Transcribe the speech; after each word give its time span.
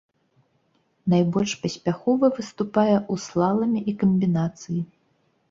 Найбольш 1.13 1.53
паспяхова 1.65 2.25
выступае 2.39 2.95
ў 2.95 3.15
слаламе 3.27 3.79
і 3.93 3.97
камбінацыі. 4.07 4.81